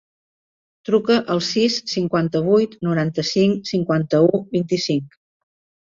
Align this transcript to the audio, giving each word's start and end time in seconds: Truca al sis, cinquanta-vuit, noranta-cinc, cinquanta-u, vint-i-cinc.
Truca 0.89 1.17
al 1.33 1.41
sis, 1.49 1.77
cinquanta-vuit, 1.93 2.75
noranta-cinc, 2.91 3.73
cinquanta-u, 3.75 4.45
vint-i-cinc. 4.59 5.25